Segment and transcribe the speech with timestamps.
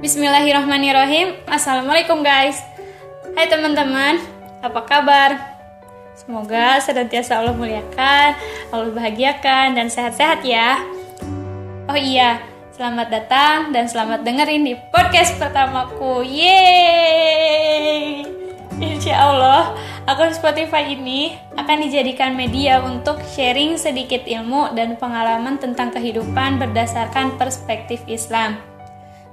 [0.00, 1.44] Bismillahirrahmanirrahim.
[1.44, 2.56] Assalamualaikum guys.
[3.36, 4.16] Hai teman-teman.
[4.64, 5.36] Apa kabar?
[6.16, 8.32] Semoga senantiasa Allah muliakan
[8.72, 10.80] Allah bahagiakan dan sehat-sehat ya.
[11.84, 12.40] Oh iya
[12.72, 16.24] Selamat datang dan selamat dengerin di podcast pertamaku.
[16.24, 18.24] Yeay!
[18.80, 19.76] Insya Allah
[20.08, 27.36] akun Spotify ini akan dijadikan media untuk sharing sedikit ilmu dan pengalaman tentang kehidupan berdasarkan
[27.36, 28.69] perspektif Islam.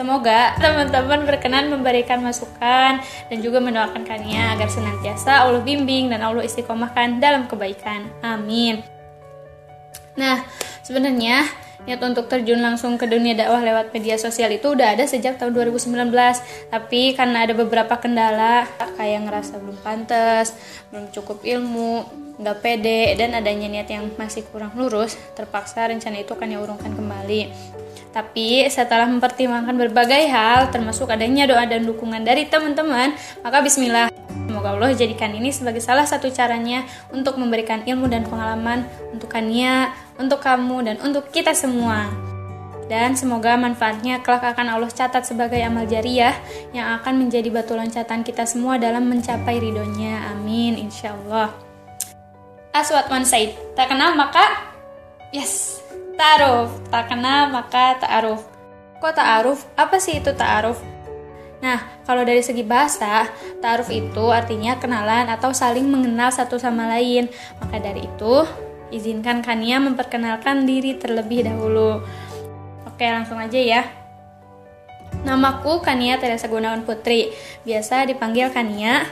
[0.00, 6.40] Semoga teman-teman berkenan memberikan masukan dan juga mendoakan kania agar senantiasa Allah bimbing dan Allah
[6.40, 8.08] istiqomahkan dalam kebaikan.
[8.24, 8.80] Amin.
[10.16, 10.40] Nah,
[10.80, 11.44] sebenarnya
[11.84, 15.52] niat untuk terjun langsung ke dunia dakwah lewat media sosial itu udah ada sejak tahun
[15.52, 15.92] 2019
[16.72, 18.68] tapi karena ada beberapa kendala
[19.00, 20.52] kayak ngerasa belum pantas
[20.92, 22.04] belum cukup ilmu
[22.40, 27.40] nggak pede dan adanya niat yang masih kurang lurus terpaksa rencana itu akan diurungkan kembali
[28.10, 33.14] tapi setelah mempertimbangkan berbagai hal, termasuk adanya doa dan dukungan dari teman-teman,
[33.46, 34.10] maka bismillah.
[34.50, 36.82] Semoga Allah jadikan ini sebagai salah satu caranya
[37.14, 38.82] untuk memberikan ilmu dan pengalaman
[39.14, 42.10] untuk Kania, untuk kamu, dan untuk kita semua.
[42.90, 46.34] Dan semoga manfaatnya kelak akan Allah catat sebagai amal jariah
[46.74, 50.34] yang akan menjadi batu loncatan kita semua dalam mencapai ridhonya.
[50.34, 51.54] Amin, insya Allah.
[52.74, 54.42] Aswat Wan Said, tak kenal maka
[55.30, 55.78] yes,
[56.20, 58.44] Ta'aruf, tak kenal maka ta'aruf.
[59.00, 59.64] Kok ta'aruf?
[59.72, 60.76] Apa sih itu ta'aruf?
[61.64, 63.24] Nah, kalau dari segi bahasa,
[63.64, 67.32] ta'aruf itu artinya kenalan atau saling mengenal satu sama lain.
[67.64, 68.44] Maka dari itu,
[68.92, 72.04] izinkan Kania memperkenalkan diri terlebih dahulu.
[72.84, 73.88] Oke, langsung aja ya.
[75.24, 77.32] Namaku Kania Teresa Gunawan Putri,
[77.64, 79.08] biasa dipanggil Kania.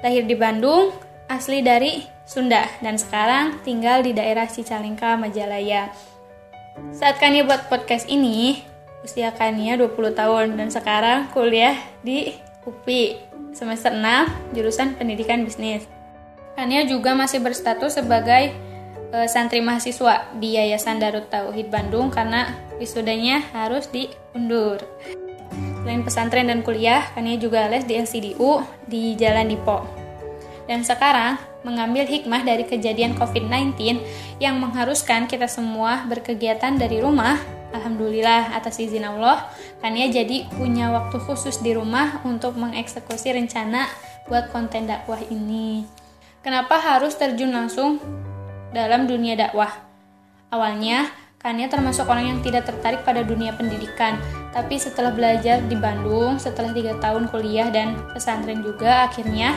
[0.00, 0.88] Lahir di Bandung,
[1.28, 6.15] asli dari Sunda, dan sekarang tinggal di daerah Cicalengka, Majalaya.
[6.92, 8.60] Saat Kania buat podcast ini,
[9.00, 11.72] usia Kania 20 tahun dan sekarang kuliah
[12.04, 12.36] di
[12.68, 13.16] UPI
[13.56, 15.88] semester 6 jurusan pendidikan bisnis.
[16.52, 18.52] Kania juga masih berstatus sebagai
[19.08, 24.84] e, santri mahasiswa di Yayasan Darut Tauhid Bandung karena wisudanya harus diundur.
[25.80, 30.05] Selain pesantren dan kuliah, Kania juga les di LCDU di Jalan Dipo.
[30.66, 34.02] Dan sekarang mengambil hikmah dari kejadian COVID-19
[34.42, 37.38] yang mengharuskan kita semua berkegiatan dari rumah.
[37.74, 39.46] Alhamdulillah atas izin Allah,
[39.82, 43.90] Kania jadi punya waktu khusus di rumah untuk mengeksekusi rencana
[44.30, 45.86] buat konten dakwah ini.
[46.46, 47.98] Kenapa harus terjun langsung
[48.70, 49.70] dalam dunia dakwah?
[50.54, 51.10] Awalnya,
[51.42, 54.18] Kania termasuk orang yang tidak tertarik pada dunia pendidikan,
[54.56, 59.52] tapi setelah belajar di Bandung, setelah tiga tahun kuliah dan pesantren juga, akhirnya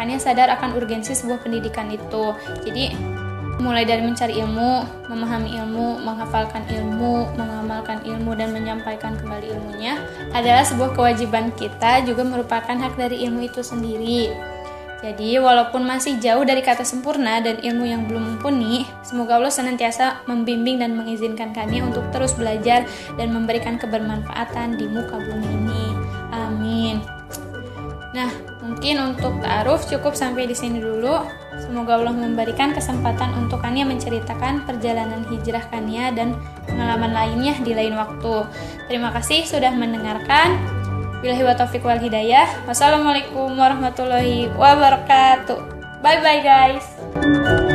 [0.00, 2.32] Kania sadar akan urgensi sebuah pendidikan itu.
[2.64, 2.94] Jadi,
[3.58, 9.98] mulai dari mencari ilmu, memahami ilmu, menghafalkan ilmu, mengamalkan ilmu, dan menyampaikan kembali ilmunya
[10.30, 14.30] adalah sebuah kewajiban kita, juga merupakan hak dari ilmu itu sendiri.
[14.98, 20.26] Jadi, walaupun masih jauh dari kata sempurna dan ilmu yang belum mumpuni, semoga Allah senantiasa
[20.26, 22.82] membimbing dan mengizinkan kami untuk terus belajar
[23.14, 25.84] dan memberikan kebermanfaatan di muka bumi ini.
[26.34, 26.98] Amin.
[28.10, 28.26] Nah,
[28.58, 31.22] mungkin untuk ta'aruf cukup sampai di sini dulu.
[31.62, 36.34] Semoga Allah memberikan kesempatan untuk Kania menceritakan perjalanan hijrah Kania dan
[36.66, 38.46] pengalaman lainnya di lain waktu.
[38.90, 40.77] Terima kasih sudah mendengarkan.
[41.18, 42.66] Bilahi wa taufiq wal hidayah.
[42.66, 45.58] Wassalamualaikum warahmatullahi wabarakatuh.
[45.98, 47.67] Bye bye guys.